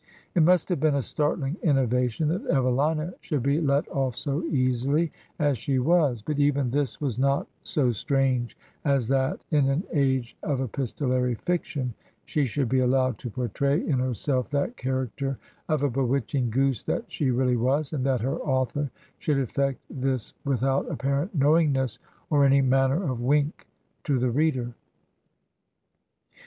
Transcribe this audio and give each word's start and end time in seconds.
It 0.33 0.41
must 0.41 0.67
have 0.69 0.79
been 0.79 0.95
a 0.95 1.01
startling 1.03 1.57
innovation 1.61 2.29
that 2.29 2.43
Evelina 2.47 3.13
should 3.19 3.43
be 3.43 3.61
let 3.61 3.85
ofif 3.89 4.15
so 4.15 4.43
easily 4.45 5.11
as 5.37 5.59
she 5.59 5.77
was, 5.77 6.23
but 6.23 6.39
even 6.39 6.71
this 6.71 6.99
was 6.99 7.19
not 7.19 7.45
so 7.61 7.91
strange 7.91 8.57
as 8.83 9.07
that 9.09 9.43
in 9.51 9.69
an 9.69 9.83
age 9.93 10.35
of 10.41 10.59
epistolary 10.59 11.35
fiction 11.35 11.93
she 12.25 12.45
should 12.47 12.67
be 12.67 12.79
allowed 12.79 13.19
to 13.19 13.29
portray 13.29 13.79
in 13.85 13.99
herself 13.99 14.49
that 14.49 14.75
character 14.75 15.37
of 15.69 15.83
a 15.83 15.89
bewitching 15.91 16.49
goose 16.49 16.81
that 16.81 17.03
she 17.11 17.29
really 17.29 17.55
was, 17.55 17.93
and 17.93 18.03
that 18.03 18.21
her 18.21 18.39
author 18.39 18.89
should 19.19 19.37
effect 19.37 19.79
this 19.87 20.33
with 20.43 20.63
out 20.63 20.89
apparent 20.89 21.35
knowingness, 21.35 21.99
or 22.31 22.43
any 22.43 22.59
manner 22.63 23.03
of 23.03 23.21
wink 23.21 23.67
to 24.03 24.17
the 24.17 24.31
reader. 24.31 24.73